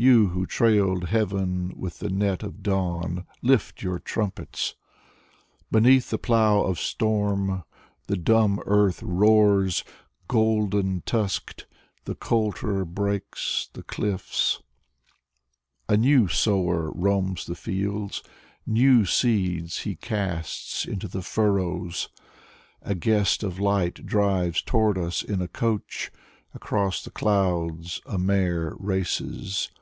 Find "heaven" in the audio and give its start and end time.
1.08-1.72